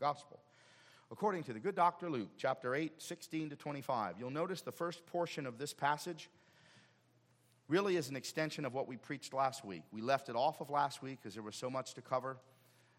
[0.00, 0.40] gospel.
[1.12, 2.08] According to the good Dr.
[2.08, 6.30] Luke, chapter 8, 16 to 25, you'll notice the first portion of this passage
[7.68, 9.82] really is an extension of what we preached last week.
[9.92, 12.36] We left it off of last week because there was so much to cover.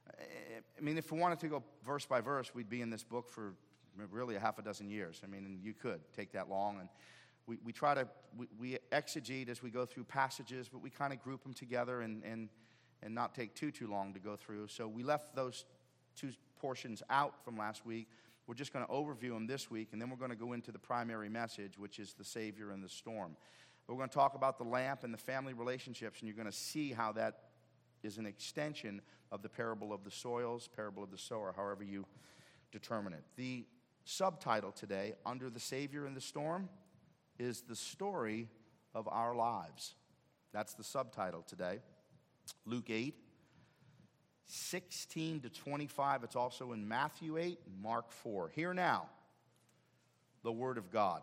[0.09, 3.29] I mean, if we wanted to go verse by verse, we'd be in this book
[3.29, 3.53] for
[4.11, 5.21] really a half a dozen years.
[5.23, 6.79] I mean, you could take that long.
[6.79, 6.89] And
[7.47, 8.07] we, we try to,
[8.37, 12.01] we, we exegete as we go through passages, but we kind of group them together
[12.01, 12.49] and, and,
[13.03, 14.67] and not take too, too long to go through.
[14.67, 15.65] So we left those
[16.15, 16.31] two
[16.61, 18.07] portions out from last week.
[18.47, 20.71] We're just going to overview them this week, and then we're going to go into
[20.71, 23.35] the primary message, which is the Savior and the storm.
[23.87, 26.57] We're going to talk about the lamp and the family relationships, and you're going to
[26.57, 27.39] see how that
[28.03, 32.05] is an extension of the parable of the soils, parable of the sower, however you
[32.71, 33.23] determine it.
[33.35, 33.65] The
[34.05, 36.69] subtitle today, Under the Savior and the Storm,
[37.39, 38.49] is the story
[38.93, 39.95] of our lives.
[40.53, 41.79] That's the subtitle today.
[42.65, 43.15] Luke 8,
[44.47, 46.23] 16 to 25.
[46.23, 48.51] It's also in Matthew 8 Mark 4.
[48.53, 49.07] Here now,
[50.43, 51.21] the Word of God.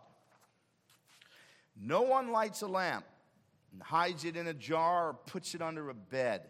[1.79, 3.05] No one lights a lamp
[3.71, 6.41] and hides it in a jar or puts it under a bed.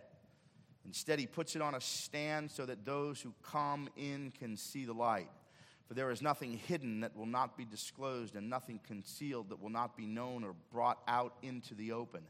[0.86, 4.86] Instead, he puts it on a stand so that those who come in can see
[4.86, 5.30] the light.
[5.88, 9.72] For there is nothing hidden that will not be disclosed, and nothing concealed that will
[9.72, 12.22] not be known or brought out into the open.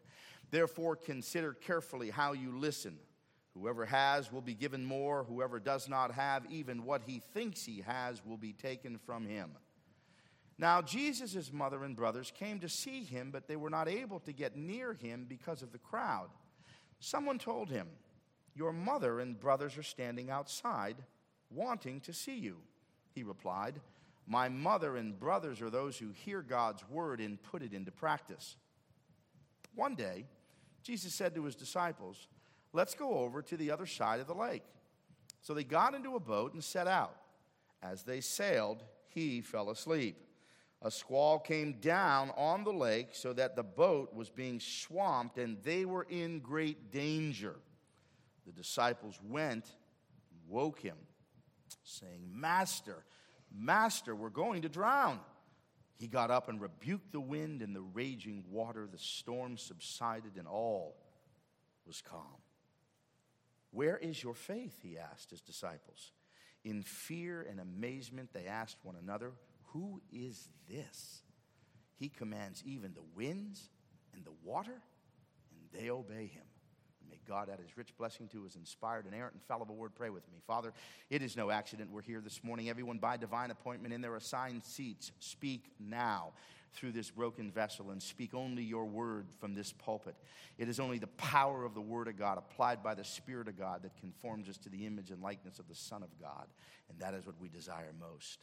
[0.50, 2.98] Therefore, consider carefully how you listen.
[3.60, 7.84] Whoever has will be given more, whoever does not have, even what he thinks he
[7.86, 9.52] has, will be taken from him.
[10.58, 14.32] Now, Jesus' mother and brothers came to see him, but they were not able to
[14.32, 16.30] get near him because of the crowd.
[17.00, 17.88] Someone told him,
[18.56, 20.98] Your mother and brothers are standing outside,
[21.50, 22.58] wanting to see you.
[23.14, 23.82] He replied,
[24.26, 28.56] My mother and brothers are those who hear God's word and put it into practice.
[29.76, 30.26] One day,
[30.82, 32.28] Jesus said to his disciples,
[32.74, 34.64] Let's go over to the other side of the lake.
[35.42, 37.16] So they got into a boat and set out.
[37.82, 40.18] As they sailed, he fell asleep.
[40.82, 45.58] A squall came down on the lake so that the boat was being swamped and
[45.64, 47.56] they were in great danger.
[48.46, 49.66] The disciples went
[50.32, 50.96] and woke him
[51.84, 53.04] saying, Master,
[53.52, 55.20] Master, we're going to drown.
[55.96, 58.88] He got up and rebuked the wind and the raging water.
[58.90, 60.96] The storm subsided and all
[61.86, 62.24] was calm.
[63.72, 64.80] Where is your faith?
[64.82, 66.12] He asked his disciples.
[66.64, 69.32] In fear and amazement, they asked one another,
[69.74, 71.22] Who is this?
[71.96, 73.70] He commands even the winds
[74.14, 74.82] and the water,
[75.52, 76.44] and they obey him.
[77.10, 79.96] May God add his rich blessing to his inspired, inerrant, infallible word.
[79.96, 80.40] Pray with me.
[80.46, 80.74] Father,
[81.10, 82.70] it is no accident we're here this morning.
[82.70, 85.12] Everyone by divine appointment in their assigned seats.
[85.20, 86.34] Speak now
[86.74, 90.16] through this broken vessel and speak only your word from this pulpit.
[90.58, 93.58] It is only the power of the word of God applied by the Spirit of
[93.58, 96.48] God that conforms us to the image and likeness of the Son of God.
[96.90, 98.40] And that is what we desire most.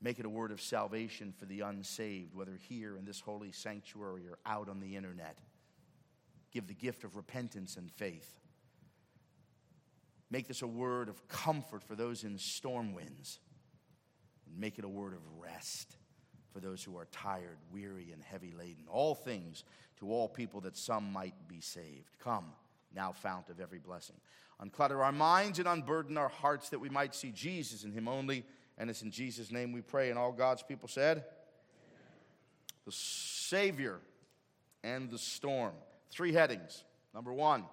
[0.00, 4.22] Make it a word of salvation for the unsaved, whether here in this holy sanctuary
[4.28, 5.38] or out on the internet
[6.50, 8.40] give the gift of repentance and faith.
[10.30, 13.38] Make this a word of comfort for those in storm winds.
[14.46, 15.97] And make it a word of rest
[16.52, 18.84] for those who are tired, weary, and heavy laden.
[18.88, 19.64] All things
[19.98, 22.18] to all people that some might be saved.
[22.22, 22.46] Come,
[22.94, 24.16] now, fount of every blessing.
[24.62, 28.44] Unclutter our minds and unburden our hearts that we might see Jesus in Him only.
[28.76, 30.10] And it's in Jesus' name we pray.
[30.10, 31.24] And all God's people said, Amen.
[32.86, 34.00] The Savior
[34.82, 35.72] and the storm.
[36.10, 36.84] Three headings.
[37.14, 37.64] Number one,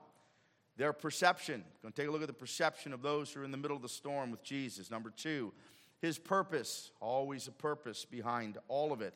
[0.77, 1.63] their perception.
[1.81, 3.75] Going to take a look at the perception of those who are in the middle
[3.75, 4.91] of the storm with Jesus.
[4.91, 5.53] Number two,
[6.01, 6.91] his purpose.
[6.99, 9.13] Always a purpose behind all of it.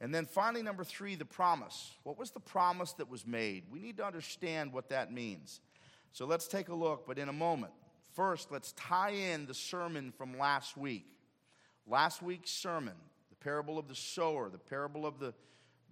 [0.00, 1.92] And then finally, number three, the promise.
[2.02, 3.64] What was the promise that was made?
[3.70, 5.60] We need to understand what that means.
[6.12, 7.72] So let's take a look, but in a moment.
[8.12, 11.06] First, let's tie in the sermon from last week.
[11.86, 12.94] Last week's sermon,
[13.30, 15.34] the parable of the sower, the parable of the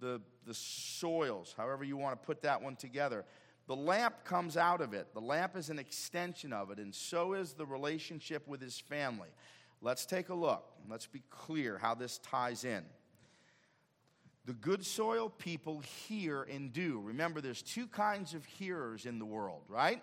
[0.03, 3.25] the, the soils, however you want to put that one together.
[3.67, 5.13] The lamp comes out of it.
[5.13, 9.29] The lamp is an extension of it, and so is the relationship with his family.
[9.83, 10.63] Let's take a look.
[10.89, 12.83] Let's be clear how this ties in.
[14.45, 17.01] The good soil people hear and do.
[17.03, 20.01] Remember, there's two kinds of hearers in the world, right?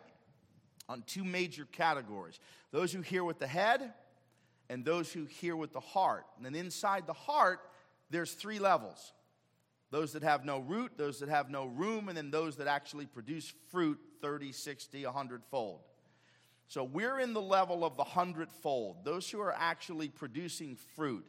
[0.88, 2.38] On two major categories
[2.72, 3.93] those who hear with the head
[4.69, 6.26] and those who hear with the heart.
[6.37, 7.60] And then inside the heart,
[8.10, 9.12] there's three levels
[9.90, 13.06] those that have no root, those that have no room, and then those that actually
[13.06, 15.81] produce fruit 30, 60, 100 fold.
[16.70, 21.26] So we're in the level of the hundredfold, those who are actually producing fruit.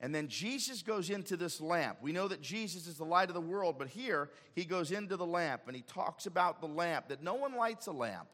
[0.00, 1.98] And then Jesus goes into this lamp.
[2.02, 5.16] We know that Jesus is the light of the world, but here he goes into
[5.16, 8.26] the lamp and he talks about the lamp, that no one lights a lamp.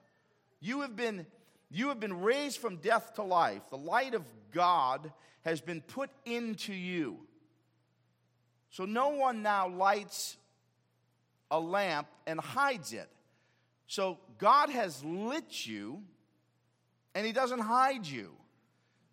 [0.59, 1.27] You have been
[1.69, 3.63] You have been raised from death to life.
[3.71, 5.13] The light of God
[5.45, 7.19] has been put into you.
[8.71, 10.39] So no one now lights
[11.51, 13.09] a lamp and hides it.
[13.87, 16.03] So God has lit you
[17.15, 18.33] and He doesn't hide you.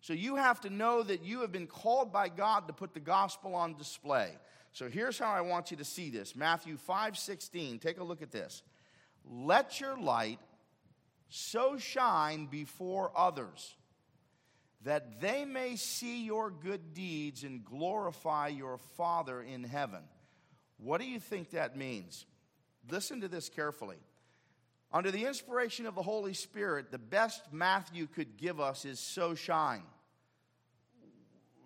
[0.00, 3.00] So you have to know that you have been called by God to put the
[3.00, 4.32] gospel on display.
[4.72, 7.78] So here's how I want you to see this Matthew 5 16.
[7.78, 8.62] Take a look at this.
[9.24, 10.40] Let your light
[11.28, 13.74] so shine before others
[14.84, 20.02] that they may see your good deeds and glorify your Father in heaven.
[20.76, 22.26] What do you think that means?
[22.90, 23.96] Listen to this carefully.
[24.94, 29.34] Under the inspiration of the Holy Spirit, the best Matthew could give us is so
[29.34, 29.82] shine.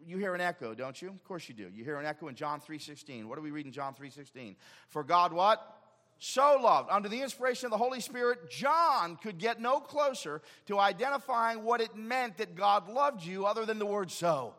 [0.07, 1.11] You hear an echo, don't you?
[1.11, 1.69] Of course you do.
[1.75, 3.29] You hear an echo in John 3:16.
[3.29, 4.57] What do we read in John 3:16?
[4.89, 5.79] For God what?
[6.19, 6.89] So loved.
[6.91, 11.83] Under the inspiration of the Holy Spirit, John could get no closer to identifying what
[11.83, 14.55] it meant that God loved you other than the word so.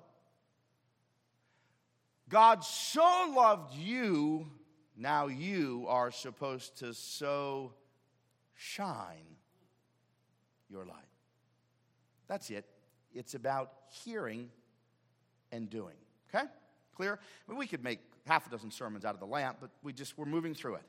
[2.30, 4.52] God so loved you,
[4.96, 7.74] now you are supposed to so
[8.60, 9.38] shine
[10.70, 10.98] your light.
[12.28, 12.66] That's it.
[13.14, 13.72] It's about
[14.04, 14.50] hearing
[15.52, 15.96] and doing.
[16.28, 16.46] Okay?
[16.96, 17.18] Clear?
[17.48, 19.94] I mean, we could make half a dozen sermons out of the lamp, but we
[19.94, 20.84] just we're moving through it.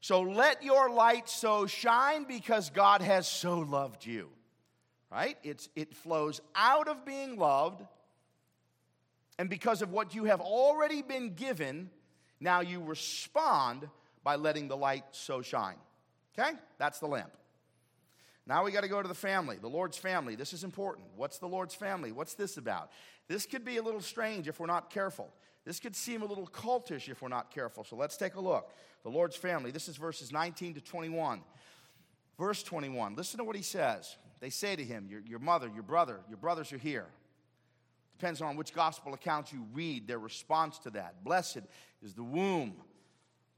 [0.00, 4.28] So let your light so shine because God has so loved you.
[5.10, 5.38] Right?
[5.42, 7.82] It's, it flows out of being loved,
[9.38, 11.88] and because of what you have already been given,
[12.38, 13.88] now you respond
[14.22, 15.76] by letting the light so shine.
[16.38, 16.52] Okay?
[16.78, 17.32] That's the lamp.
[18.46, 20.34] Now we got to go to the family, the Lord's family.
[20.34, 21.06] This is important.
[21.16, 22.12] What's the Lord's family?
[22.12, 22.90] What's this about?
[23.26, 25.28] This could be a little strange if we're not careful.
[25.66, 27.84] This could seem a little cultish if we're not careful.
[27.84, 28.72] So let's take a look.
[29.02, 29.70] The Lord's family.
[29.70, 31.42] This is verses 19 to 21.
[32.38, 33.16] Verse 21.
[33.16, 34.16] Listen to what he says.
[34.40, 37.06] They say to him, Your, your mother, your brother, your brothers are here.
[38.18, 41.22] Depends on which gospel account you read, their response to that.
[41.22, 41.60] Blessed
[42.02, 42.76] is the womb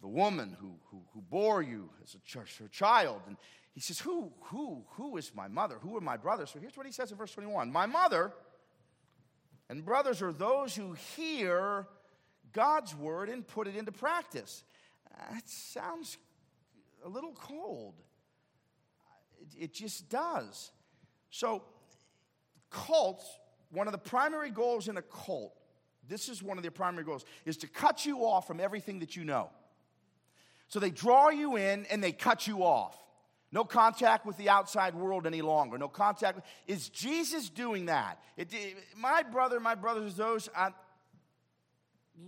[0.01, 3.23] the woman who, who, who bore you as a church, her child.
[3.27, 3.37] And
[3.73, 5.77] he says, who, who, who is my mother?
[5.81, 6.51] Who are my brothers?
[6.51, 8.33] So here's what he says in verse 21 My mother
[9.69, 11.87] and brothers are those who hear
[12.53, 14.65] God's word and put it into practice.
[15.31, 16.19] That sounds
[17.05, 17.95] a little cold.
[19.41, 20.73] It, it just does.
[21.31, 21.63] So,
[22.71, 23.25] cults,
[23.71, 25.55] one of the primary goals in a cult,
[26.09, 29.15] this is one of their primary goals, is to cut you off from everything that
[29.15, 29.51] you know.
[30.71, 32.97] So they draw you in and they cut you off.
[33.51, 35.77] No contact with the outside world any longer.
[35.77, 36.47] No contact.
[36.69, 38.21] Is Jesus doing that?
[38.37, 40.49] It, it, my brother, my brothers, those.
[40.57, 40.71] I,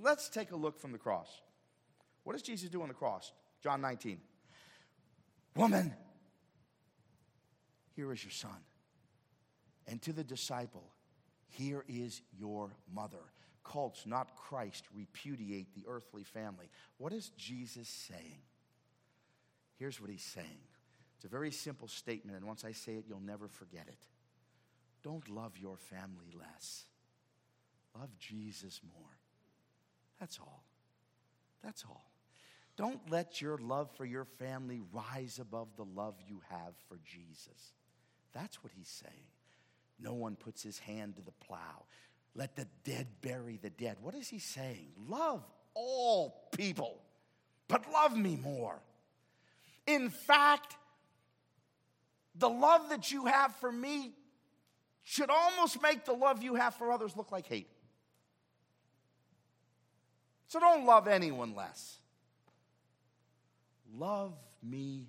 [0.02, 1.28] let's take a look from the cross.
[2.24, 3.30] What does Jesus do on the cross?
[3.62, 4.20] John 19.
[5.54, 5.94] Woman,
[7.94, 8.50] here is your son.
[9.86, 10.90] And to the disciple,
[11.48, 13.22] here is your mother
[13.64, 16.68] cults, not Christ, repudiate the earthly family.
[16.98, 18.42] What is Jesus saying?
[19.78, 20.60] Here's what he's saying
[21.16, 24.06] it's a very simple statement, and once I say it, you'll never forget it.
[25.02, 26.84] Don't love your family less,
[27.98, 29.10] love Jesus more.
[30.18, 30.64] That's all.
[31.62, 32.04] That's all.
[32.76, 37.72] Don't let your love for your family rise above the love you have for Jesus.
[38.32, 39.26] That's what he's saying.
[40.00, 41.84] No one puts his hand to the plow.
[42.34, 43.96] Let the dead bury the dead.
[44.00, 44.92] What is he saying?
[45.08, 47.02] Love all people,
[47.68, 48.80] but love me more.
[49.86, 50.76] In fact,
[52.34, 54.12] the love that you have for me
[55.02, 57.68] should almost make the love you have for others look like hate.
[60.46, 61.98] So don't love anyone less.
[63.94, 65.06] Love me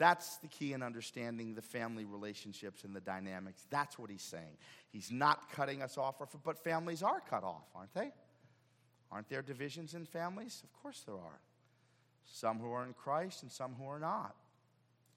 [0.00, 3.66] that's the key in understanding the family relationships and the dynamics.
[3.68, 4.56] That's what he's saying.
[4.90, 8.10] He's not cutting us off, but families are cut off, aren't they?
[9.12, 10.62] Aren't there divisions in families?
[10.64, 11.40] Of course there are.
[12.24, 14.34] Some who are in Christ and some who are not.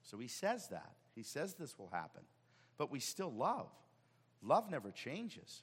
[0.02, 0.92] So he says that.
[1.14, 2.22] He says this will happen.
[2.76, 3.70] But we still love.
[4.42, 5.62] Love never changes.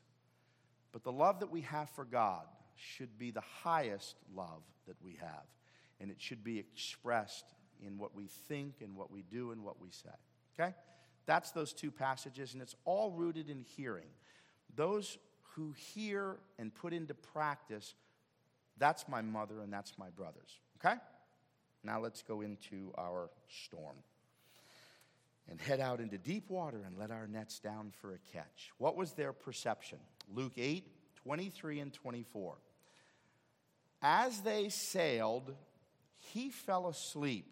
[0.92, 5.20] But the love that we have for God should be the highest love that we
[5.22, 5.46] have.
[6.00, 7.46] And it should be expressed
[7.86, 10.10] in what we think and what we do and what we say.
[10.60, 10.74] Okay?
[11.26, 14.08] That's those two passages, and it's all rooted in hearing.
[14.76, 15.18] Those
[15.56, 17.94] who hear and put into practice,
[18.78, 20.60] that's my mother and that's my brothers.
[20.84, 20.96] Okay?
[21.84, 23.96] Now let's go into our storm
[25.50, 28.72] and head out into deep water and let our nets down for a catch.
[28.78, 29.98] What was their perception?
[30.34, 30.86] Luke 8,
[31.24, 32.56] 23 and 24.
[34.02, 35.54] As they sailed,
[36.18, 37.52] he fell asleep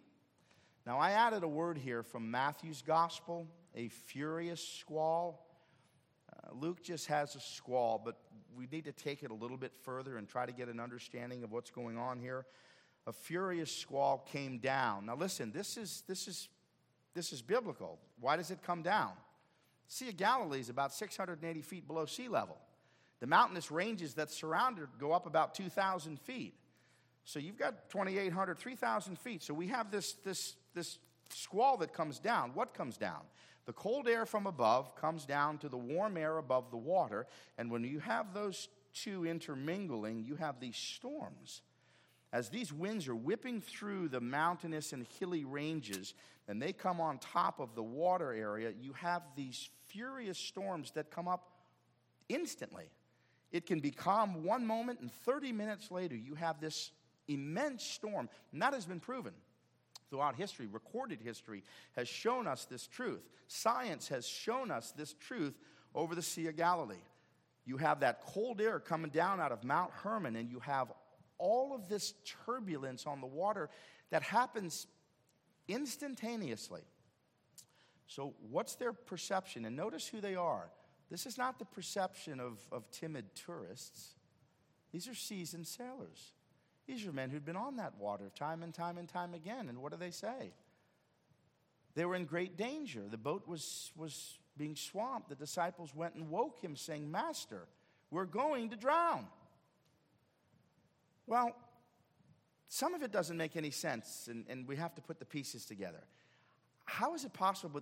[0.89, 5.45] Now, I added a word here from Matthew's gospel, a furious squall.
[6.33, 8.17] Uh, Luke just has a squall, but
[8.57, 11.43] we need to take it a little bit further and try to get an understanding
[11.43, 12.47] of what's going on here.
[13.05, 15.05] A furious squall came down.
[15.05, 16.49] Now, listen, this is, this is,
[17.13, 17.99] this is biblical.
[18.19, 19.11] Why does it come down?
[19.87, 22.57] Sea of Galilee is about 680 feet below sea level.
[23.19, 26.55] The mountainous ranges that surround it go up about 2,000 feet.
[27.25, 29.43] So you've got 2,800, 3,000 feet.
[29.43, 30.99] So we have this, this, this
[31.29, 32.51] squall that comes down.
[32.53, 33.21] What comes down?
[33.65, 37.27] The cold air from above comes down to the warm air above the water.
[37.57, 41.61] And when you have those two intermingling, you have these storms.
[42.31, 46.13] As these winds are whipping through the mountainous and hilly ranges,
[46.47, 51.11] and they come on top of the water area, you have these furious storms that
[51.11, 51.51] come up
[52.27, 52.89] instantly.
[53.51, 56.91] It can be calm one moment, and 30 minutes later, you have this
[57.27, 58.29] immense storm.
[58.51, 59.33] And that has been proven
[60.09, 60.67] throughout history.
[60.67, 61.63] Recorded history
[61.95, 63.21] has shown us this truth.
[63.47, 65.57] Science has shown us this truth
[65.95, 66.95] over the Sea of Galilee.
[67.65, 70.91] You have that cold air coming down out of Mount Hermon, and you have
[71.37, 72.13] all of this
[72.45, 73.69] turbulence on the water
[74.09, 74.87] that happens
[75.67, 76.81] instantaneously.
[78.07, 79.65] So, what's their perception?
[79.65, 80.71] And notice who they are.
[81.11, 84.15] This is not the perception of, of timid tourists,
[84.91, 86.33] these are seasoned sailors.
[86.89, 89.69] These are men who'd been on that water time and time and time again.
[89.69, 90.53] And what do they say?
[91.93, 93.03] They were in great danger.
[93.07, 95.29] The boat was, was being swamped.
[95.29, 97.67] The disciples went and woke him, saying, Master,
[98.09, 99.27] we're going to drown.
[101.27, 101.55] Well,
[102.69, 105.65] some of it doesn't make any sense, and, and we have to put the pieces
[105.65, 106.01] together
[106.89, 107.81] how is it possible?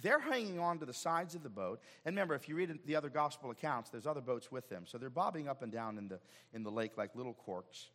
[0.00, 1.80] They're hanging on to the sides of the boat.
[2.04, 4.84] And remember, if you read the other gospel accounts, there's other boats with them.
[4.86, 6.20] So they're bobbing up and down in the,
[6.54, 7.88] in the lake like little corks.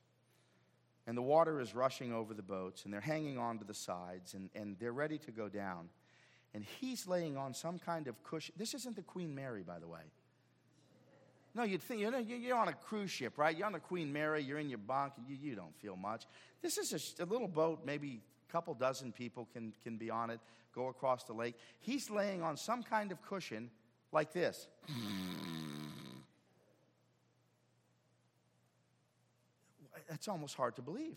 [1.08, 4.34] And the water is rushing over the boats, and they're hanging on to the sides,
[4.34, 5.90] and, and they're ready to go down.
[6.54, 8.54] And he's laying on some kind of cushion.
[8.58, 10.02] This isn't the Queen Mary, by the way.
[11.56, 13.56] No, you'd think, you know, you're on a cruise ship, right?
[13.56, 16.26] You're on the Queen Mary, you're in your bunk, you, you don't feel much.
[16.62, 20.30] This is a, a little boat, maybe a couple dozen people can, can be on
[20.30, 20.40] it,
[20.76, 21.56] go across the lake.
[21.80, 23.72] He's laying on some kind of cushion
[24.12, 24.68] like this.
[30.18, 31.16] That's almost hard to believe.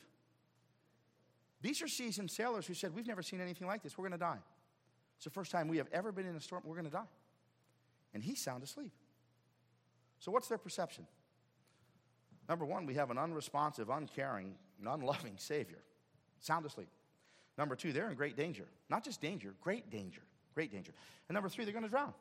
[1.62, 3.96] These are seasoned sailors who said, We've never seen anything like this.
[3.96, 4.36] We're going to die.
[5.16, 6.64] It's the first time we have ever been in a storm.
[6.66, 7.08] We're going to die.
[8.12, 8.92] And he's sound asleep.
[10.18, 11.06] So, what's their perception?
[12.46, 15.78] Number one, we have an unresponsive, uncaring, and unloving Savior.
[16.40, 16.90] Sound asleep.
[17.56, 18.66] Number two, they're in great danger.
[18.90, 20.20] Not just danger, great danger.
[20.54, 20.92] Great danger.
[21.30, 22.12] And number three, they're going to drown.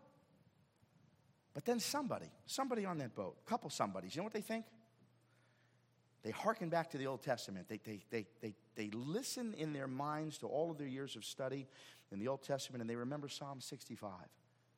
[1.53, 4.63] But then somebody, somebody on that boat, a couple somebodies, you know what they think?
[6.23, 7.67] They hearken back to the Old Testament.
[7.69, 11.23] They, they, they, they, they listen in their minds to all of their years of
[11.23, 11.67] study
[12.11, 14.11] in the Old Testament and they remember Psalm 65.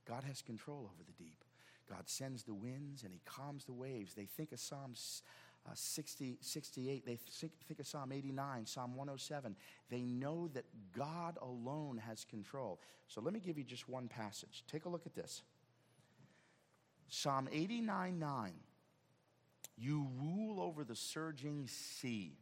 [0.07, 1.43] God has control over the deep.
[1.89, 4.13] God sends the winds and he calms the waves.
[4.13, 4.93] They think of Psalm
[5.67, 9.55] uh, 60, 68, they think, think of Psalm 89, Psalm 107.
[9.89, 12.79] They know that God alone has control.
[13.07, 14.63] So let me give you just one passage.
[14.67, 15.43] Take a look at this
[17.09, 18.53] Psalm 89 9.
[19.81, 22.37] You rule over the surging sea.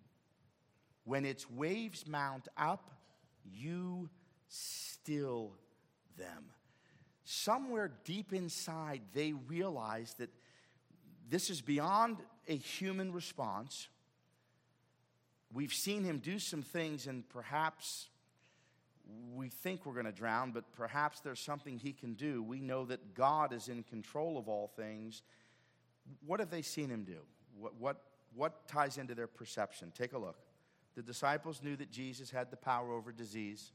[1.05, 2.91] When its waves mount up,
[3.45, 4.09] you
[4.49, 5.53] still
[6.17, 6.51] them.
[7.23, 10.29] Somewhere deep inside, they realize that
[11.29, 12.17] this is beyond
[12.49, 13.87] a human response.
[15.53, 18.09] We've seen him do some things, and perhaps
[19.33, 22.43] we think we're going to drown, but perhaps there's something he can do.
[22.43, 25.21] We know that God is in control of all things.
[26.25, 27.19] What have they seen him do?
[27.57, 28.01] What, what,
[28.35, 29.91] what ties into their perception?
[29.95, 30.37] Take a look.
[30.95, 33.71] The disciples knew that Jesus had the power over disease.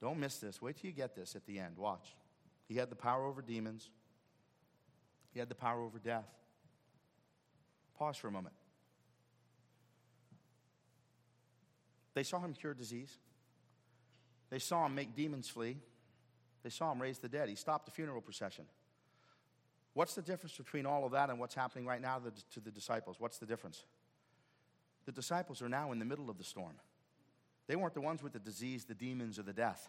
[0.00, 0.60] Don't miss this.
[0.60, 1.78] Wait till you get this at the end.
[1.78, 2.14] Watch.
[2.68, 3.90] He had the power over demons,
[5.32, 6.28] he had the power over death.
[7.98, 8.54] Pause for a moment.
[12.14, 13.18] They saw him cure disease.
[14.50, 15.76] They saw him make demons flee.
[16.62, 17.48] They saw him raise the dead.
[17.48, 18.64] He stopped the funeral procession.
[19.94, 22.20] What's the difference between all of that and what's happening right now
[22.52, 23.16] to the, disciples?
[23.18, 23.84] What's the difference?
[25.06, 26.74] The disciples are now in the middle of the storm.
[27.68, 29.88] They weren't the ones with the disease, the demons, or the death.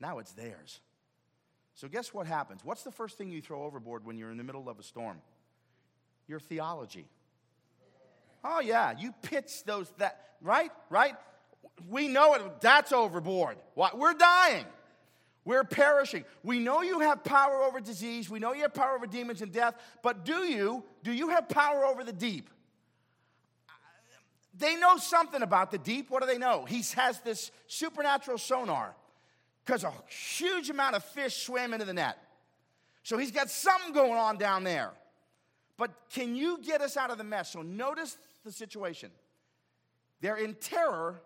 [0.00, 0.80] Now it's theirs.
[1.74, 2.64] So, guess what happens?
[2.64, 5.20] What's the first thing you throw overboard when you're in the middle of a storm?
[6.26, 7.06] Your theology.
[8.44, 10.70] Oh, yeah, you pitch those, that, right?
[10.88, 11.14] Right?
[11.88, 13.56] We know it, that's overboard.
[13.74, 13.98] What?
[13.98, 14.64] We're dying.
[15.48, 16.26] We're perishing.
[16.42, 18.28] We know you have power over disease.
[18.28, 19.76] We know you have power over demons and death.
[20.02, 20.84] But do you?
[21.02, 22.50] Do you have power over the deep?
[24.52, 26.10] they know something about the deep.
[26.10, 26.66] What do they know?
[26.66, 28.94] He has this supernatural sonar
[29.64, 32.18] because a huge amount of fish swam into the net.
[33.02, 34.90] So he's got something going on down there.
[35.78, 37.52] But can you get us out of the mess?
[37.52, 39.10] So notice the situation.
[40.20, 41.22] They're in terror,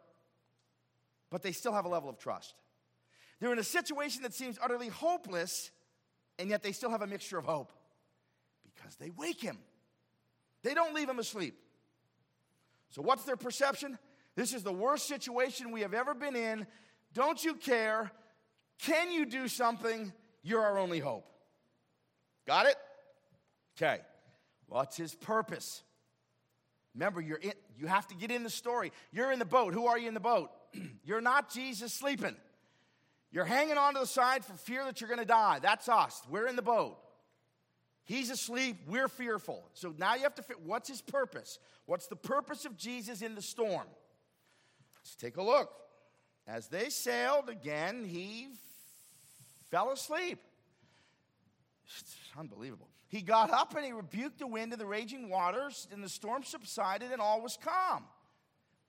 [1.28, 2.54] but they still have a level of trust.
[3.42, 5.72] They're in a situation that seems utterly hopeless,
[6.38, 7.72] and yet they still have a mixture of hope
[8.62, 9.58] because they wake him.
[10.62, 11.56] They don't leave him asleep.
[12.90, 13.98] So, what's their perception?
[14.36, 16.68] This is the worst situation we have ever been in.
[17.14, 18.12] Don't you care?
[18.78, 20.12] Can you do something?
[20.44, 21.26] You're our only hope.
[22.46, 22.76] Got it?
[23.76, 24.02] Okay.
[24.68, 25.82] What's his purpose?
[26.94, 28.92] Remember, you're in, you have to get in the story.
[29.10, 29.74] You're in the boat.
[29.74, 30.50] Who are you in the boat?
[31.04, 32.36] you're not Jesus sleeping.
[33.32, 35.58] You're hanging on to the side for fear that you're going to die.
[35.62, 36.22] That's us.
[36.28, 36.98] We're in the boat.
[38.04, 38.76] He's asleep.
[38.86, 39.64] We're fearful.
[39.72, 41.58] So now you have to fit what's his purpose?
[41.86, 43.86] What's the purpose of Jesus in the storm?
[45.00, 45.70] Let's take a look.
[46.46, 48.48] As they sailed again, he
[49.70, 50.38] fell asleep.
[52.00, 52.88] It's unbelievable.
[53.08, 56.42] He got up and he rebuked the wind and the raging waters, and the storm
[56.42, 58.04] subsided, and all was calm.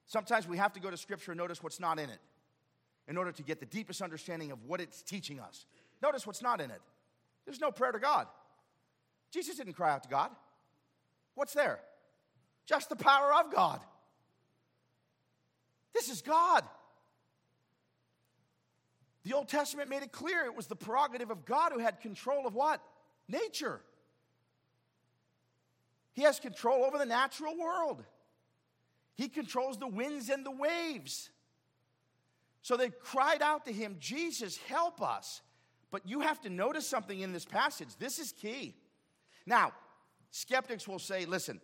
[0.05, 2.19] Sometimes we have to go to Scripture and notice what's not in it
[3.07, 5.65] in order to get the deepest understanding of what it's teaching us.
[6.01, 6.81] Notice what's not in it.
[7.45, 8.27] There's no prayer to God.
[9.31, 10.31] Jesus didn't cry out to God.
[11.35, 11.79] What's there?
[12.65, 13.81] Just the power of God.
[15.93, 16.63] This is God.
[19.23, 22.45] The Old Testament made it clear it was the prerogative of God who had control
[22.45, 22.81] of what?
[23.27, 23.81] Nature.
[26.13, 28.03] He has control over the natural world.
[29.15, 31.29] He controls the winds and the waves.
[32.63, 35.41] So they cried out to him, Jesus, help us.
[35.91, 37.89] But you have to notice something in this passage.
[37.99, 38.73] This is key.
[39.45, 39.73] Now,
[40.31, 41.59] skeptics will say, listen,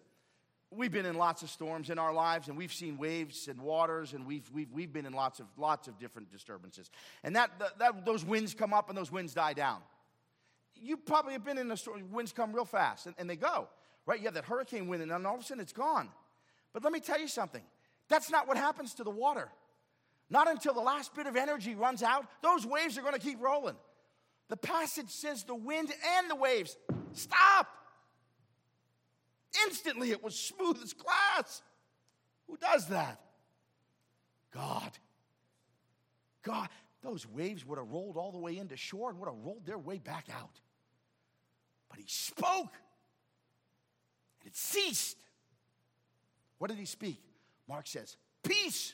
[0.71, 4.13] we've been in lots of storms in our lives and we've seen waves and waters
[4.13, 6.91] and we've, we've, we've been in lots of, lots of different disturbances.
[7.23, 9.79] And that, that, those winds come up and those winds die down.
[10.75, 13.69] You probably have been in a storm, winds come real fast and, and they go,
[14.05, 14.19] right?
[14.19, 16.09] You have that hurricane wind and then all of a sudden it's gone.
[16.73, 17.63] But let me tell you something
[18.09, 19.49] that's not what happens to the water.
[20.29, 23.41] Not until the last bit of energy runs out, those waves are going to keep
[23.41, 23.75] rolling.
[24.47, 26.77] The passage says the wind and the waves
[27.13, 27.67] stop.
[29.65, 31.61] Instantly, it was smooth as glass.
[32.47, 33.19] Who does that?
[34.53, 34.91] God.
[36.43, 36.69] God.
[37.01, 39.77] Those waves would have rolled all the way into shore and would have rolled their
[39.77, 40.59] way back out.
[41.89, 42.73] But he spoke,
[44.41, 45.17] and it ceased.
[46.57, 47.21] What did he speak?
[47.67, 48.93] Mark says, Peace.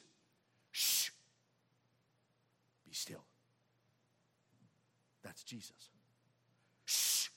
[0.71, 1.09] Shh.
[2.95, 3.23] Still.
[5.21, 5.89] That's Jesus.
[6.85, 7.27] Shh.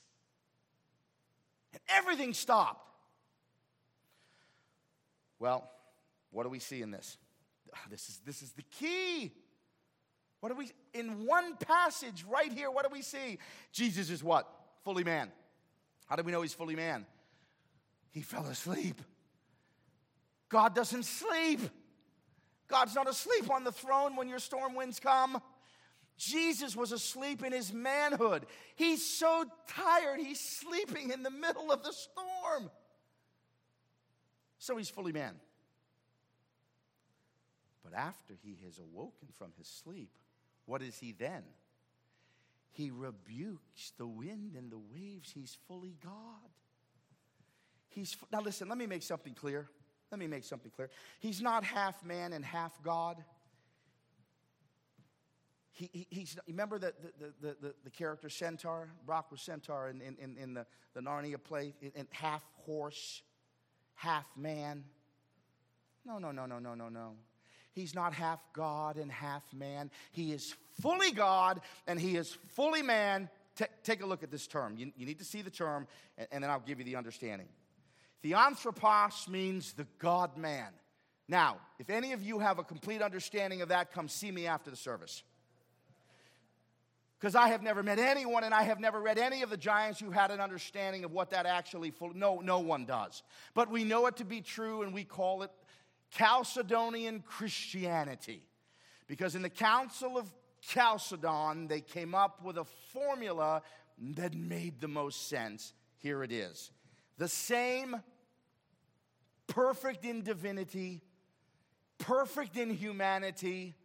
[1.73, 2.87] And everything stopped.
[5.37, 5.69] Well,
[6.31, 7.17] what do we see in this?
[7.75, 9.33] Ah, this is, this is the key.
[10.39, 13.37] What do we, in one passage right here, what do we see?
[13.73, 14.49] Jesus is what?
[14.85, 15.29] Fully man.
[16.05, 17.05] How do we know he's fully man?
[18.11, 19.01] He fell asleep.
[20.47, 21.59] God doesn't sleep.
[22.69, 25.41] God's not asleep on the throne when your storm winds come.
[26.19, 28.45] Jesus was asleep in his manhood.
[28.75, 32.69] He's so tired, he's sleeping in the middle of the storm.
[34.59, 35.35] So he's fully man.
[37.83, 40.11] But after he has awoken from his sleep,
[40.65, 41.43] what is he then?
[42.71, 45.31] He rebukes the wind and the waves.
[45.33, 46.13] He's fully God.
[47.87, 49.69] He's now listen, let me make something clear.
[50.11, 50.89] Let me make something clear.
[51.19, 53.23] He's not half man and half God.
[55.79, 56.93] He, he, he's, remember the,
[57.39, 58.89] the, the, the, character Centaur?
[59.05, 63.21] Brock was Centaur in, in, in the, the Narnia play, in, half horse,
[63.95, 64.83] half man.
[66.05, 67.13] No, no, no, no, no, no, no.
[67.71, 69.89] He's not half God and half man.
[70.11, 73.29] He is fully God and he is fully man.
[73.55, 74.75] T- take a look at this term.
[74.75, 75.87] You, you, need to see the term,
[76.17, 77.47] and, and then I'll give you the understanding.
[78.21, 80.73] Theanthropos means the God man.
[81.29, 84.69] Now, if any of you have a complete understanding of that, come see me after
[84.69, 85.23] the service
[87.19, 89.99] because I have never met anyone and I have never read any of the giants
[89.99, 93.23] who had an understanding of what that actually no no one does.
[93.53, 95.51] But we know it to be true and we call it
[96.15, 98.43] Chalcedonian Christianity.
[99.07, 103.63] Because in the Council of Chalcedon they came up with a formula
[104.15, 105.73] that made the most sense.
[105.97, 106.71] Here it is.
[107.17, 107.97] The same
[109.47, 111.01] perfect in divinity,
[111.97, 113.75] perfect in humanity,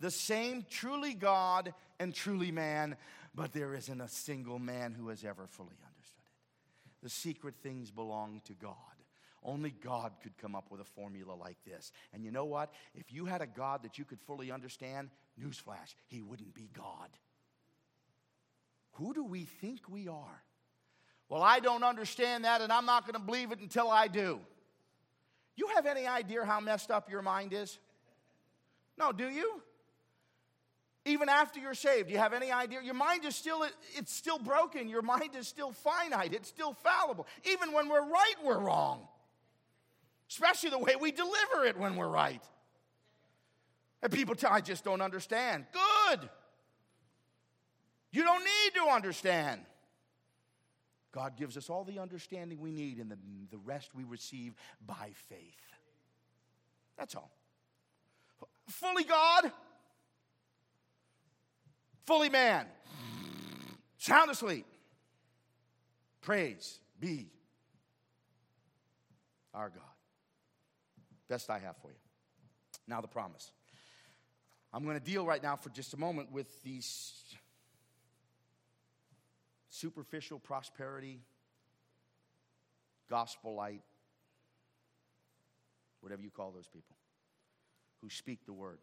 [0.00, 2.96] the same truly God and truly man,
[3.34, 7.02] but there isn't a single man who has ever fully understood it.
[7.02, 8.74] The secret things belong to God.
[9.42, 11.92] Only God could come up with a formula like this.
[12.14, 12.72] And you know what?
[12.94, 17.10] If you had a God that you could fully understand, newsflash, he wouldn't be God.
[18.92, 20.42] Who do we think we are?
[21.28, 24.40] Well, I don't understand that, and I'm not going to believe it until I do.
[25.56, 27.78] You have any idea how messed up your mind is?
[28.98, 29.62] No, do you?
[31.06, 32.80] Even after you're saved, do you have any idea?
[32.82, 33.64] Your mind is still
[33.94, 34.88] it's still broken.
[34.88, 36.32] Your mind is still finite.
[36.32, 37.26] It's still fallible.
[37.44, 39.06] Even when we're right, we're wrong.
[40.30, 42.42] Especially the way we deliver it when we're right.
[44.02, 45.66] And people tell, I just don't understand.
[45.72, 46.28] Good.
[48.12, 49.60] You don't need to understand.
[51.12, 53.18] God gives us all the understanding we need, and the,
[53.50, 54.54] the rest we receive
[54.86, 55.38] by faith.
[56.98, 57.30] That's all.
[58.68, 59.52] Fully God,
[62.06, 62.66] fully man,
[63.98, 64.66] sound asleep.
[66.20, 67.28] Praise be
[69.52, 69.82] our God.
[71.28, 71.98] Best I have for you.
[72.86, 73.50] Now, the promise.
[74.72, 77.22] I'm going to deal right now for just a moment with these
[79.70, 81.20] superficial prosperity,
[83.08, 83.82] gospel light,
[86.00, 86.96] whatever you call those people,
[88.00, 88.78] who speak the word.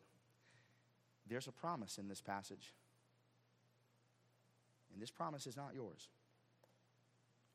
[1.27, 2.73] There's a promise in this passage.
[4.93, 6.09] And this promise is not yours.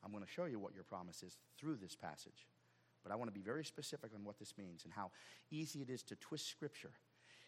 [0.03, 2.47] I'm going to show you what your promise is through this passage.
[3.03, 5.11] But I want to be very specific on what this means and how
[5.49, 6.91] easy it is to twist Scripture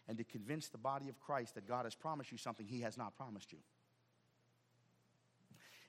[0.08, 2.96] and to convince the body of Christ that God has promised you something He has
[2.96, 3.58] not promised you.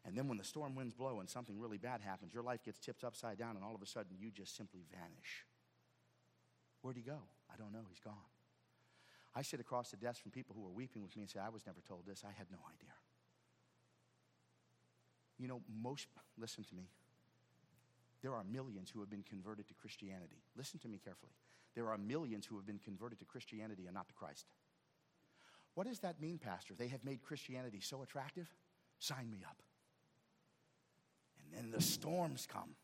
[0.06, 2.80] And then when the storm winds blow and something really bad happens, your life gets
[2.80, 5.46] tipped upside down, and all of a sudden you just simply vanish.
[6.82, 7.20] Where'd he go?
[7.54, 7.86] I don't know.
[7.88, 8.16] He's gone.
[9.36, 11.50] I sit across the desk from people who are weeping with me and say, I
[11.50, 12.24] was never told this.
[12.26, 12.94] I had no idea.
[15.42, 16.06] You know, most,
[16.38, 16.84] listen to me.
[18.22, 20.38] There are millions who have been converted to Christianity.
[20.56, 21.32] Listen to me carefully.
[21.74, 24.46] There are millions who have been converted to Christianity and not to Christ.
[25.74, 26.76] What does that mean, Pastor?
[26.78, 28.48] They have made Christianity so attractive?
[29.00, 29.58] Sign me up.
[31.40, 32.76] And then the storms come.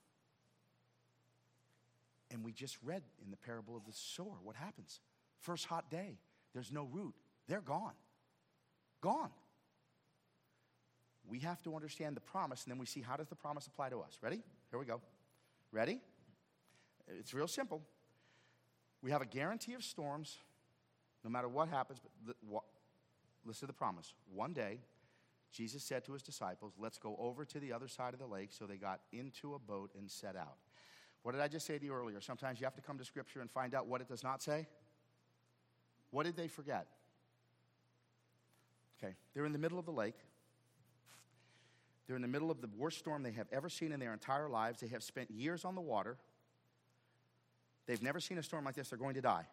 [2.31, 4.99] And we just read in the parable of the sower what happens.
[5.39, 6.17] First hot day,
[6.55, 7.13] there's no root.
[7.47, 7.93] They're gone.
[9.01, 9.29] Gone.
[11.29, 13.89] We have to understand the promise, and then we see how does the promise apply
[13.89, 14.17] to us.
[14.21, 14.41] Ready?
[14.69, 15.01] Here we go.
[15.71, 15.99] Ready?
[17.07, 17.81] It's real simple.
[19.01, 20.37] We have a guarantee of storms,
[21.23, 21.99] no matter what happens.
[22.25, 22.63] But what,
[23.45, 24.13] listen to the promise.
[24.33, 24.79] One day,
[25.51, 28.49] Jesus said to his disciples, Let's go over to the other side of the lake.
[28.51, 30.57] So they got into a boat and set out.
[31.23, 32.21] What did I just say to you earlier?
[32.21, 34.67] Sometimes you have to come to Scripture and find out what it does not say.
[36.11, 36.87] What did they forget?
[38.97, 40.15] Okay, they're in the middle of the lake.
[42.07, 44.47] They're in the middle of the worst storm they have ever seen in their entire
[44.47, 44.79] lives.
[44.79, 46.17] They have spent years on the water.
[47.85, 48.89] They've never seen a storm like this.
[48.89, 49.45] They're going to die.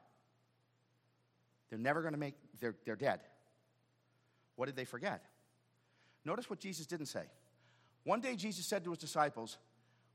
[1.68, 3.20] They're never going to make, they're, they're dead.
[4.54, 5.24] What did they forget?
[6.24, 7.24] Notice what Jesus didn't say.
[8.04, 9.58] One day, Jesus said to his disciples,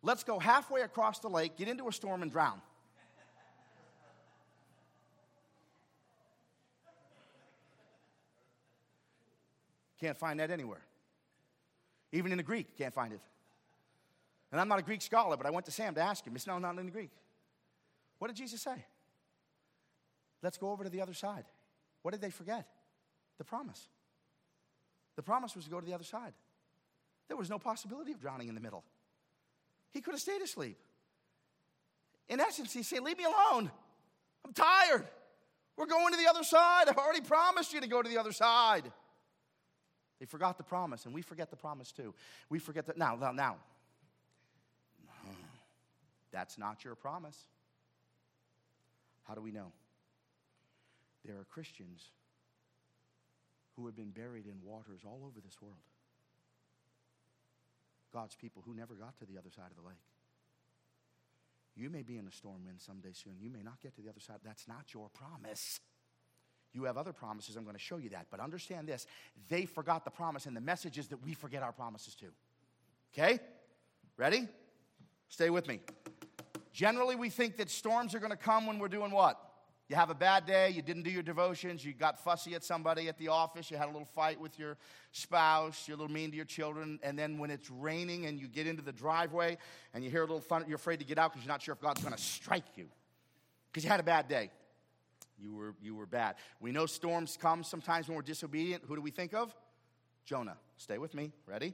[0.01, 2.61] Let's go halfway across the lake, get into a storm, and drown.
[9.99, 10.79] Can't find that anywhere.
[12.11, 13.21] Even in the Greek, can't find it.
[14.51, 16.35] And I'm not a Greek scholar, but I went to Sam to ask him.
[16.35, 17.11] It's No, not in the Greek.
[18.17, 18.85] What did Jesus say?
[20.41, 21.45] Let's go over to the other side.
[22.01, 22.65] What did they forget?
[23.37, 23.87] The promise.
[25.15, 26.33] The promise was to go to the other side.
[27.27, 28.83] There was no possibility of drowning in the middle.
[29.91, 30.77] He could have stayed asleep.
[32.27, 33.71] In essence, he's saying, Leave me alone.
[34.45, 35.05] I'm tired.
[35.75, 36.87] We're going to the other side.
[36.87, 38.91] I've already promised you to go to the other side.
[40.19, 42.13] They forgot the promise, and we forget the promise too.
[42.49, 42.97] We forget that.
[42.97, 43.55] Now, now, now.
[46.31, 47.37] That's not your promise.
[49.23, 49.71] How do we know?
[51.25, 52.03] There are Christians
[53.75, 55.75] who have been buried in waters all over this world.
[58.11, 59.97] God's people who never got to the other side of the lake.
[61.75, 63.35] You may be in a storm wind someday soon.
[63.39, 64.39] You may not get to the other side.
[64.43, 65.79] That's not your promise.
[66.73, 67.55] You have other promises.
[67.55, 68.27] I'm going to show you that.
[68.29, 69.07] But understand this
[69.47, 72.31] they forgot the promise, and the message is that we forget our promises too.
[73.13, 73.39] Okay?
[74.17, 74.47] Ready?
[75.29, 75.79] Stay with me.
[76.73, 79.39] Generally, we think that storms are going to come when we're doing what?
[79.89, 83.07] You have a bad day, you didn't do your devotions, you got fussy at somebody
[83.07, 84.77] at the office, you had a little fight with your
[85.11, 88.47] spouse, you're a little mean to your children, and then when it's raining and you
[88.47, 89.57] get into the driveway
[89.95, 91.73] and you hear a little thunder, you're afraid to get out because you're not sure
[91.73, 92.85] if God's going to strike you
[93.71, 94.51] because you had a bad day.
[95.41, 96.35] You were, you were bad.
[96.59, 98.83] We know storms come sometimes when we're disobedient.
[98.87, 99.55] Who do we think of?
[100.25, 100.57] Jonah.
[100.77, 101.31] Stay with me.
[101.45, 101.73] Ready?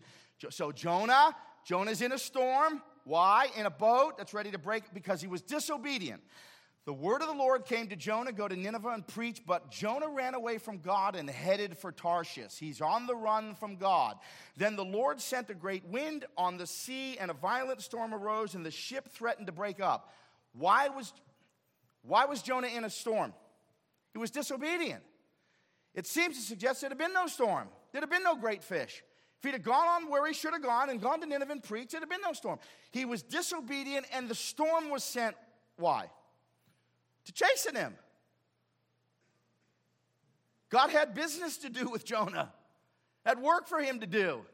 [0.49, 2.81] So Jonah, Jonah's in a storm.
[3.03, 3.47] Why?
[3.57, 6.21] In a boat that's ready to break because he was disobedient.
[6.85, 10.07] The word of the Lord came to Jonah go to Nineveh and preach, but Jonah
[10.07, 12.59] ran away from God and headed for Tarshish.
[12.59, 14.17] He's on the run from God.
[14.55, 18.53] Then the Lord sent a great wind on the sea, and a violent storm arose,
[18.53, 20.13] and the ship threatened to break up.
[20.53, 21.11] Why was,
[22.03, 23.33] why was Jonah in a storm?
[24.15, 25.03] He was disobedient.
[25.93, 29.03] It seems to suggest there'd have been no storm, there'd have been no great fish.
[29.39, 31.61] If he'd have gone on where he should have gone and gone to Nineveh and
[31.61, 32.57] preached, there'd have been no storm.
[32.91, 35.35] He was disobedient, and the storm was sent.
[35.75, 36.09] Why?
[37.25, 37.93] To chasten him.
[40.69, 42.53] God had business to do with Jonah,
[43.25, 44.45] had work for him to do.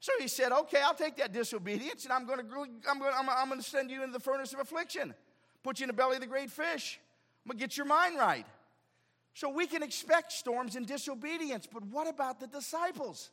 [0.00, 2.44] So he said, Okay, I'll take that disobedience and I'm going to,
[2.90, 5.14] I'm going to, I'm going to send you into the furnace of affliction,
[5.62, 6.98] put you in the belly of the great fish.
[7.44, 8.46] I'm going to get your mind right.
[9.34, 13.30] So we can expect storms and disobedience, but what about the disciples?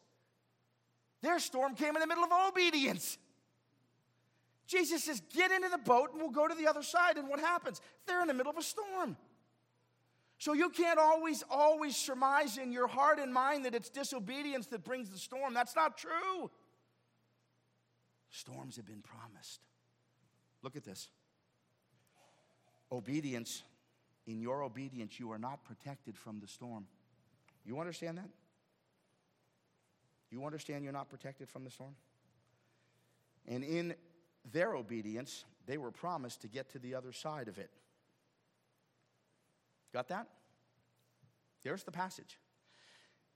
[1.21, 3.17] Their storm came in the middle of obedience.
[4.67, 7.17] Jesus says, Get into the boat and we'll go to the other side.
[7.17, 7.81] And what happens?
[8.05, 9.17] They're in the middle of a storm.
[10.39, 14.83] So you can't always, always surmise in your heart and mind that it's disobedience that
[14.83, 15.53] brings the storm.
[15.53, 16.51] That's not true.
[18.29, 19.61] Storms have been promised.
[20.61, 21.09] Look at this.
[22.91, 23.63] Obedience,
[24.27, 26.85] in your obedience, you are not protected from the storm.
[27.65, 28.29] You understand that?
[30.29, 31.95] You understand you're not protected from the storm?
[33.47, 33.95] And in
[34.51, 37.71] their obedience, they were promised to get to the other side of it.
[39.93, 40.27] Got that?
[41.63, 42.37] There's the passage.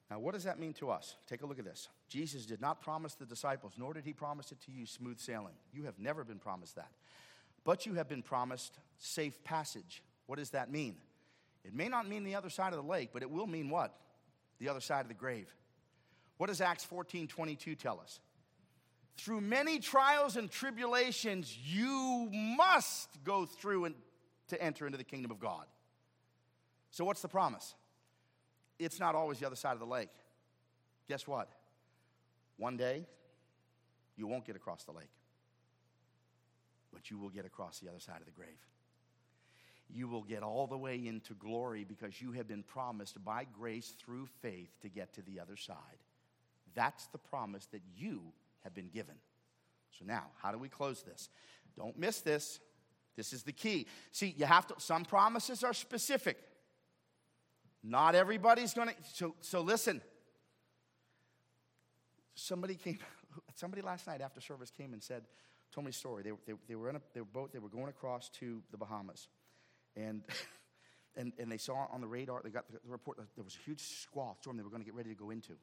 [0.10, 1.16] Now, what does that mean to us?
[1.28, 1.88] Take a look at this.
[2.10, 5.54] Jesus did not promise the disciples, nor did he promise it to you smooth sailing.
[5.72, 6.92] You have never been promised that.
[7.64, 10.04] But you have been promised safe passage.
[10.32, 10.96] What does that mean?
[11.66, 13.94] It may not mean the other side of the lake, but it will mean what?
[14.60, 15.54] The other side of the grave.
[16.38, 18.22] What does Acts 14 22 tell us?
[19.18, 23.96] Through many trials and tribulations, you must go through and,
[24.48, 25.66] to enter into the kingdom of God.
[26.92, 27.76] So, what's the promise?
[28.80, 30.14] It's not always the other side of the lake.
[31.10, 31.50] Guess what?
[32.56, 33.06] One day,
[34.16, 35.12] you won't get across the lake,
[36.94, 38.71] but you will get across the other side of the grave.
[39.94, 43.94] You will get all the way into glory because you have been promised by grace
[44.04, 45.76] through faith to get to the other side.
[46.74, 48.22] That's the promise that you
[48.64, 49.16] have been given.
[49.92, 51.30] So now, how do we close this?
[51.78, 52.60] Don't miss this.
[53.16, 53.88] This is the key.
[54.12, 56.38] See, you have to, some promises are specific.
[57.84, 60.02] Not everybody's going to, so, so listen.
[62.36, 63.00] Somebody came,
[63.56, 65.24] somebody last night after service came and said,
[65.72, 66.24] told me a story.
[66.24, 69.28] They, they, they were a they were boat, they were going across to the Bahamas.
[69.96, 70.24] And,
[71.16, 73.64] and, and they saw on the radar, they got the report, that there was a
[73.66, 75.54] huge squall storm they were going to get ready to go into.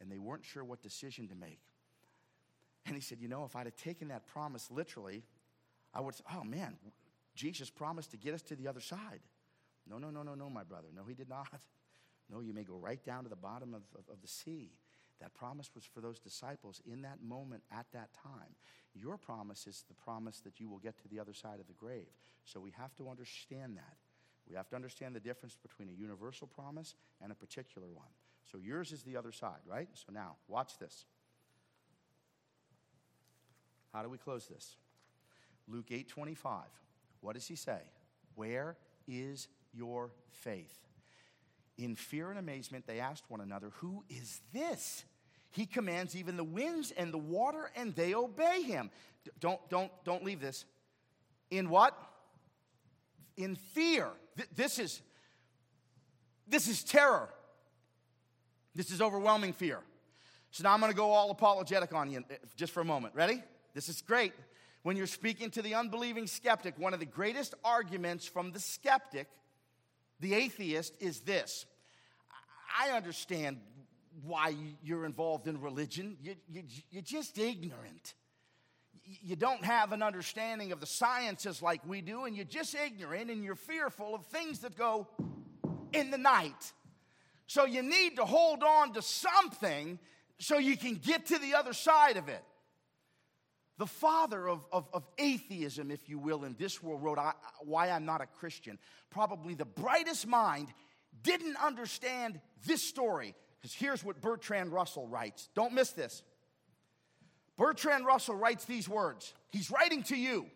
[0.00, 1.60] And they weren't sure what decision to make.
[2.86, 5.22] And he said, You know, if I'd have taken that promise literally,
[5.92, 6.76] I would say, Oh man,
[7.34, 9.20] Jesus promised to get us to the other side.
[9.88, 10.88] No, no, no, no, no, my brother.
[10.94, 11.48] No, he did not.
[12.30, 14.70] No, you may go right down to the bottom of, of, of the sea.
[15.20, 18.56] That promise was for those disciples in that moment at that time.
[18.94, 21.72] Your promise is the promise that you will get to the other side of the
[21.72, 22.08] grave.
[22.44, 23.96] So we have to understand that.
[24.48, 28.08] We have to understand the difference between a universal promise and a particular one.
[28.50, 29.88] So yours is the other side, right?
[29.94, 31.06] So now, watch this.
[33.92, 34.76] How do we close this?
[35.66, 36.64] Luke 8 25.
[37.20, 37.80] What does he say?
[38.34, 38.76] Where
[39.08, 40.78] is your faith?
[41.76, 45.04] In fear and amazement, they asked one another, Who is this?
[45.50, 48.90] He commands even the winds and the water, and they obey him.
[49.40, 50.64] Don't, don't, don't leave this.
[51.50, 51.96] In what?
[53.36, 54.08] In fear.
[54.36, 55.00] Th- this is
[56.46, 57.28] this is terror.
[58.74, 59.78] This is overwhelming fear.
[60.50, 63.14] So now I'm going to go all apologetic on you uh, just for a moment.
[63.14, 63.42] Ready?
[63.74, 64.32] This is great.
[64.82, 69.28] When you're speaking to the unbelieving skeptic, one of the greatest arguments from the skeptic,
[70.20, 71.66] the atheist, is this
[72.78, 73.58] I understand
[74.22, 76.16] why you're involved in religion.
[76.22, 78.14] You, you, you're just ignorant.
[79.04, 83.30] You don't have an understanding of the sciences like we do, and you're just ignorant
[83.30, 85.08] and you're fearful of things that go
[85.92, 86.72] in the night.
[87.46, 89.98] So you need to hold on to something
[90.38, 92.42] so you can get to the other side of it.
[93.76, 97.90] The father of, of, of, atheism, if you will, in this world wrote I, Why
[97.90, 98.78] I'm Not a Christian.
[99.10, 100.68] Probably the brightest mind
[101.22, 103.34] didn't understand this story.
[103.60, 105.48] Because here's what Bertrand Russell writes.
[105.54, 106.22] Don't miss this.
[107.56, 109.32] Bertrand Russell writes these words.
[109.50, 110.46] He's writing to you.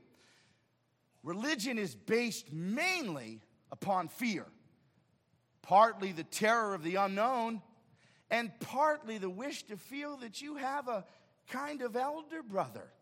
[1.24, 3.40] Religion is based mainly
[3.72, 4.46] upon fear,
[5.62, 7.62] partly the terror of the unknown,
[8.30, 11.04] and partly the wish to feel that you have a
[11.48, 12.92] kind of elder brother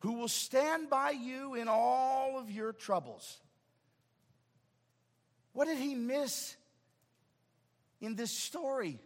[0.00, 3.38] who will stand by you in all of your troubles.
[5.52, 6.56] What did he miss
[8.00, 9.00] in this story?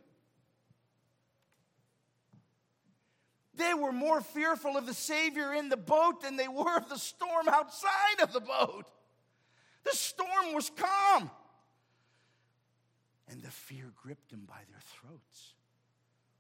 [3.55, 6.99] They were more fearful of the Savior in the boat than they were of the
[6.99, 8.91] storm outside of the boat.
[9.85, 11.31] The storm was calm.
[13.29, 15.55] And the fear gripped them by their throats.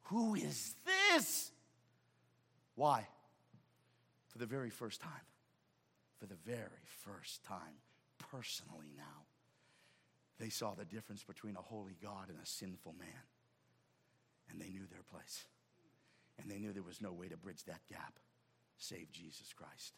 [0.05, 1.53] Who is this?
[2.75, 3.07] Why?
[4.33, 5.29] For the very first time.
[6.19, 7.83] For the very first time,
[8.31, 9.27] personally now,
[10.39, 13.27] they saw the difference between a holy God and a sinful man.
[14.51, 15.45] And they knew their place.
[16.41, 18.15] And they knew there was no way to bridge that gap
[18.79, 19.95] save Jesus Christ.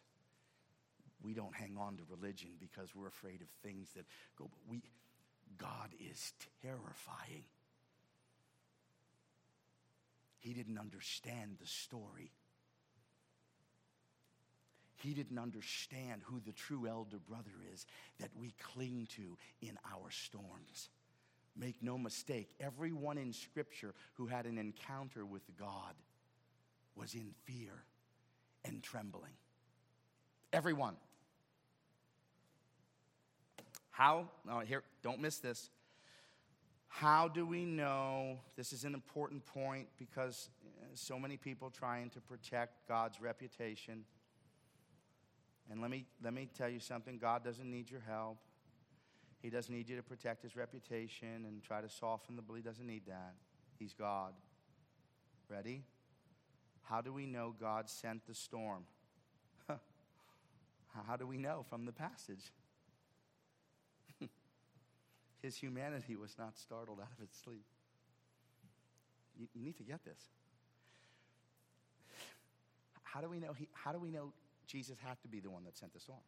[1.22, 4.04] We don't hang on to religion because we're afraid of things that
[4.36, 4.82] go, but we,
[5.56, 7.44] God is terrifying.
[10.38, 12.32] He didn't understand the story.
[15.04, 17.84] He didn't understand who the true elder brother is
[18.20, 20.88] that we cling to in our storms.
[21.54, 25.92] Make no mistake, everyone in Scripture who had an encounter with God
[26.96, 27.84] was in fear
[28.64, 29.34] and trembling.
[30.54, 30.96] Everyone.
[33.90, 35.68] How, no, here, don't miss this.
[36.88, 38.38] How do we know?
[38.56, 40.48] This is an important point because
[40.94, 44.06] so many people trying to protect God's reputation.
[45.70, 48.38] And let me, let me tell you something God doesn't need your help.
[49.40, 52.56] He doesn't need you to protect his reputation and try to soften the blow.
[52.56, 53.34] He doesn't need that.
[53.78, 54.32] He's God.
[55.48, 55.82] Ready?
[56.82, 58.84] How do we know God sent the storm?
[61.06, 62.52] How do we know from the passage?
[65.42, 67.64] His humanity was not startled out of its sleep.
[69.38, 70.20] You, you need to get this.
[73.02, 74.32] How do we know he, how do we know
[74.66, 76.20] Jesus had to be the one that sent the storm?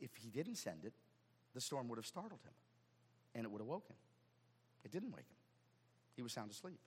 [0.00, 0.92] If he didn't send it,
[1.54, 2.52] the storm would have startled him
[3.34, 4.02] and it would have woken him.
[4.84, 5.36] It didn't wake him.
[6.14, 6.78] He was sound asleep.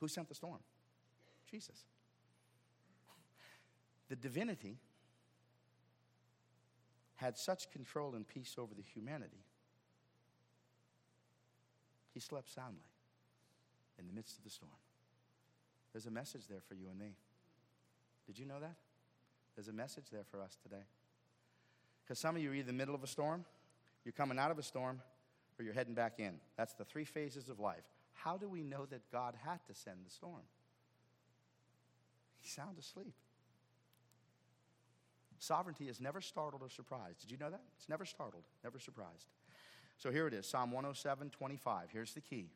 [0.00, 0.60] Who sent the storm?
[1.50, 1.84] Jesus.
[4.08, 4.78] The divinity
[7.16, 9.44] had such control and peace over the humanity,
[12.12, 12.90] he slept soundly
[13.98, 14.72] in the midst of the storm.
[15.92, 17.16] There's a message there for you and me.
[18.26, 18.74] Did you know that?
[19.54, 20.82] There's a message there for us today.
[22.04, 23.44] Because some of you are either in the middle of a storm,
[24.04, 25.00] you're coming out of a storm,
[25.58, 26.34] or you're heading back in.
[26.56, 27.84] That's the three phases of life.
[28.12, 30.42] How do we know that God had to send the storm?
[32.40, 33.14] He's sound asleep.
[35.38, 37.20] Sovereignty is never startled or surprised.
[37.20, 37.60] Did you know that?
[37.78, 39.26] It's never startled, never surprised.
[39.98, 41.88] So here it is Psalm 107 25.
[41.92, 42.48] Here's the key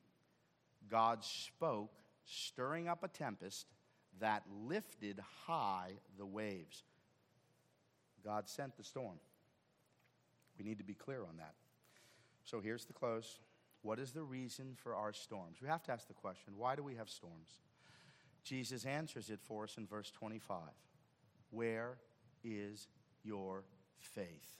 [0.90, 1.92] God spoke,
[2.24, 3.66] stirring up a tempest
[4.20, 6.82] that lifted high the waves.
[8.24, 9.18] God sent the storm.
[10.58, 11.54] We need to be clear on that.
[12.44, 13.40] So here's the close.
[13.82, 15.58] What is the reason for our storms?
[15.62, 17.60] We have to ask the question why do we have storms?
[18.44, 20.58] Jesus answers it for us in verse 25.
[21.50, 21.98] Where
[22.42, 22.88] is
[23.22, 23.64] your
[23.98, 24.58] faith?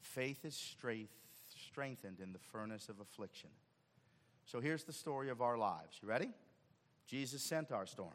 [0.00, 3.50] Faith is strengthened in the furnace of affliction.
[4.46, 5.98] So here's the story of our lives.
[6.02, 6.30] You ready?
[7.06, 8.14] Jesus sent our storm.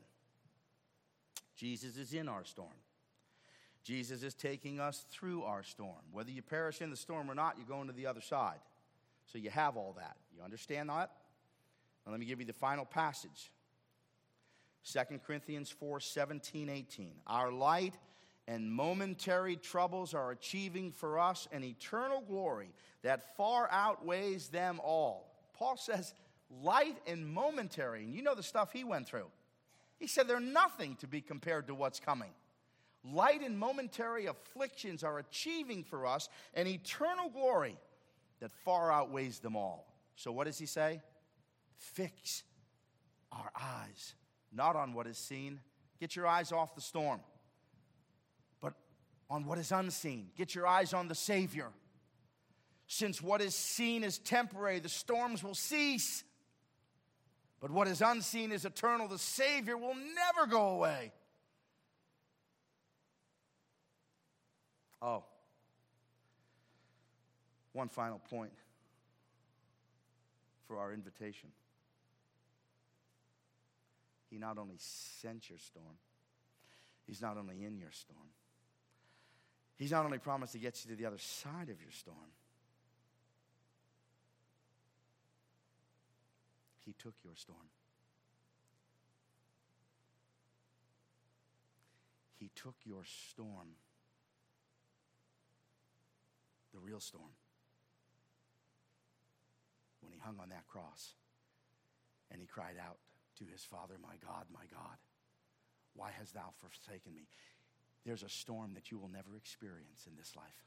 [1.56, 2.70] Jesus is in our storm.
[3.84, 6.02] Jesus is taking us through our storm.
[6.12, 8.60] Whether you perish in the storm or not, you're going to the other side.
[9.32, 10.18] So you have all that.
[10.36, 11.12] You understand that?
[12.06, 13.52] Now let me give you the final passage
[14.92, 17.12] 2 Corinthians 4 17, 18.
[17.28, 17.96] Our light
[18.48, 22.70] and momentary troubles are achieving for us an eternal glory
[23.02, 25.32] that far outweighs them all.
[25.54, 26.14] Paul says,
[26.62, 28.04] light and momentary.
[28.04, 29.28] And you know the stuff he went through.
[29.98, 32.32] He said they're nothing to be compared to what's coming.
[33.04, 37.78] Light and momentary afflictions are achieving for us an eternal glory
[38.40, 39.88] that far outweighs them all.
[40.16, 41.02] So, what does he say?
[41.78, 42.44] Fix
[43.32, 44.16] our eyes
[44.56, 45.60] not on what is seen.
[46.00, 47.20] Get your eyes off the storm,
[48.62, 48.74] but
[49.30, 50.30] on what is unseen.
[50.36, 51.70] Get your eyes on the Savior.
[52.88, 56.24] Since what is seen is temporary, the storms will cease.
[57.62, 59.08] But what is unseen is eternal.
[59.08, 61.12] The Savior will never go away.
[65.02, 65.24] Oh,
[67.74, 68.54] one final point
[70.68, 71.50] for our invitation.
[74.30, 75.98] He not only sent your storm,
[77.06, 78.30] He's not only in your storm,
[79.76, 82.32] He's not only promised to get you to the other side of your storm,
[86.86, 87.70] He took your storm.
[92.38, 93.70] He took your storm,
[96.74, 97.32] the real storm,
[100.02, 101.14] when he hung on that cross
[102.30, 102.98] and he cried out
[103.40, 104.98] to his Father, My God, my God,
[105.96, 107.28] why hast thou forsaken me?
[108.06, 110.64] There's a storm that you will never experience in this life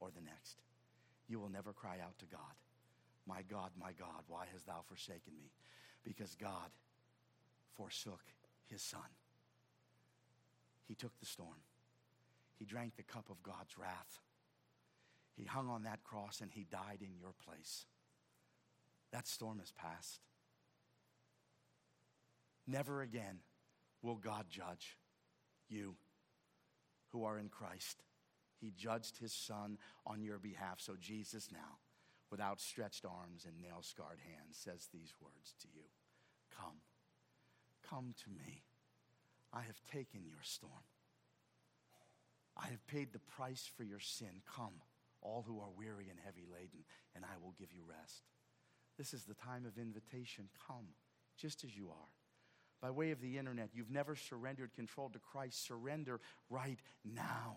[0.00, 0.62] or the next.
[1.28, 2.56] You will never cry out to God,
[3.28, 5.50] My God, my God, why hast thou forsaken me?
[6.02, 6.70] Because God
[7.76, 8.22] forsook
[8.66, 9.00] his Son.
[10.86, 11.60] He took the storm,
[12.58, 14.20] he drank the cup of God's wrath.
[15.36, 17.86] He hung on that cross and he died in your place.
[19.12, 20.20] That storm has passed.
[22.66, 23.38] Never again
[24.02, 24.98] will God judge
[25.68, 25.94] you
[27.12, 28.02] who are in Christ.
[28.60, 30.80] He judged his son on your behalf.
[30.80, 31.78] So Jesus now,
[32.30, 35.84] with outstretched arms and nail scarred hands, says these words to you
[36.56, 36.80] Come,
[37.88, 38.62] come to me.
[39.52, 40.72] I have taken your storm.
[42.56, 44.42] I have paid the price for your sin.
[44.56, 44.74] Come,
[45.22, 48.24] all who are weary and heavy laden, and I will give you rest.
[48.98, 50.48] This is the time of invitation.
[50.66, 50.88] Come,
[51.36, 52.08] just as you are.
[52.80, 55.66] By way of the internet, you've never surrendered control to Christ.
[55.66, 56.20] Surrender
[56.50, 57.56] right now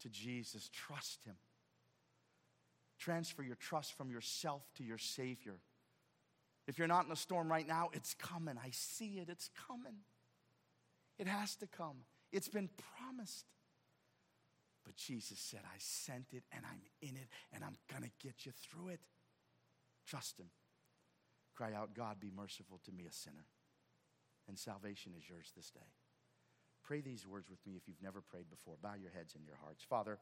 [0.00, 0.70] to Jesus.
[0.72, 1.36] Trust Him.
[2.98, 5.54] Transfer your trust from yourself to your Savior.
[6.66, 8.56] If you're not in a storm right now, it's coming.
[8.62, 9.28] I see it.
[9.30, 9.98] It's coming.
[11.18, 11.96] It has to come.
[12.32, 13.46] It's been promised.
[14.84, 18.46] But Jesus said, I sent it and I'm in it and I'm going to get
[18.46, 19.00] you through it.
[20.06, 20.46] Trust Him.
[21.54, 23.44] Cry out, God, be merciful to me, a sinner.
[24.48, 25.92] And salvation is yours this day.
[26.84, 28.76] Pray these words with me if you've never prayed before.
[28.80, 29.84] Bow your heads and your hearts.
[29.84, 30.18] Father,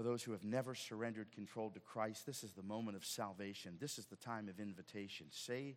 [0.00, 3.76] for those who have never surrendered control to Christ, this is the moment of salvation.
[3.78, 5.26] This is the time of invitation.
[5.28, 5.76] Say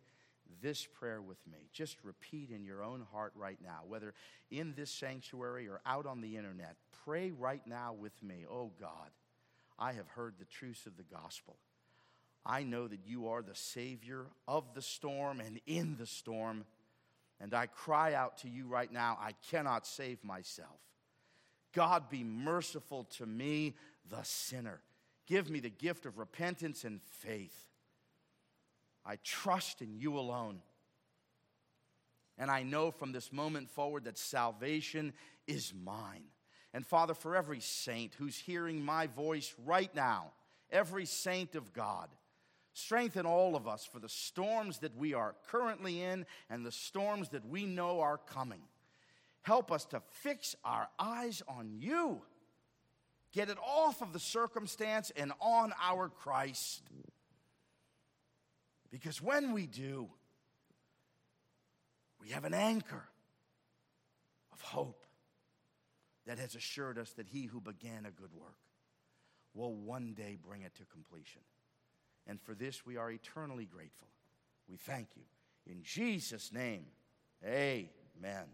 [0.62, 1.68] this prayer with me.
[1.74, 4.14] Just repeat in your own heart right now, whether
[4.50, 6.76] in this sanctuary or out on the internet.
[7.04, 8.46] Pray right now with me.
[8.50, 9.10] Oh God,
[9.78, 11.58] I have heard the truths of the gospel.
[12.46, 16.64] I know that you are the Savior of the storm and in the storm.
[17.42, 20.80] And I cry out to you right now, I cannot save myself.
[21.74, 23.74] God, be merciful to me,
[24.10, 24.80] the sinner.
[25.26, 27.56] Give me the gift of repentance and faith.
[29.06, 30.60] I trust in you alone.
[32.36, 35.12] And I know from this moment forward that salvation
[35.46, 36.24] is mine.
[36.72, 40.32] And Father, for every saint who's hearing my voice right now,
[40.70, 42.08] every saint of God,
[42.72, 47.28] strengthen all of us for the storms that we are currently in and the storms
[47.28, 48.62] that we know are coming.
[49.42, 52.22] Help us to fix our eyes on you.
[53.34, 56.82] Get it off of the circumstance and on our Christ.
[58.92, 60.08] Because when we do,
[62.22, 63.02] we have an anchor
[64.52, 65.04] of hope
[66.26, 68.54] that has assured us that he who began a good work
[69.52, 71.42] will one day bring it to completion.
[72.28, 74.08] And for this, we are eternally grateful.
[74.68, 75.24] We thank you.
[75.66, 76.86] In Jesus' name,
[77.44, 78.46] amen.